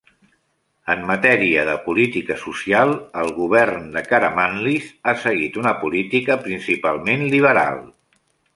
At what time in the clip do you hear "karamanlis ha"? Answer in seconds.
4.09-5.15